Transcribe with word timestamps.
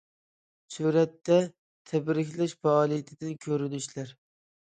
سۈرەتتە: 0.75 1.35
تەبرىكلەش 1.91 2.57
پائالىيىتىدىن 2.63 3.35
كۆرۈنۈشلەر. 3.47 4.17